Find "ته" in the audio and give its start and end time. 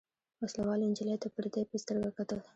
1.21-1.27